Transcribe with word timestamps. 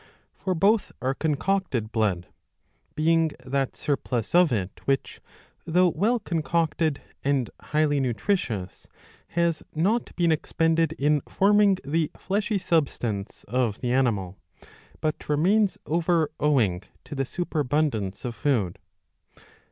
^ 0.01 0.03
For 0.33 0.55
both 0.55 0.91
are 0.99 1.13
concocted 1.13 1.91
blood; 1.91 2.25
being 2.95 3.29
that 3.45 3.75
surplus 3.75 4.33
of 4.33 4.51
it, 4.51 4.81
which, 4.85 5.21
though 5.63 5.89
well 5.89 6.17
concocted 6.17 7.03
and 7.23 7.51
highly 7.61 7.99
nutritious, 7.99 8.87
has 9.27 9.61
not 9.75 10.15
been 10.15 10.31
expended 10.31 10.93
in 10.93 11.21
forming 11.29 11.77
the 11.83 12.09
fleshy 12.17 12.57
substance 12.57 13.45
of 13.47 13.79
the 13.81 13.91
animal, 13.91 14.39
but 15.01 15.29
remains 15.29 15.77
over 15.85 16.31
owing 16.39 16.81
to 17.03 17.13
the 17.13 17.23
superabundance 17.23 18.25
of 18.25 18.33
food. 18.33 18.79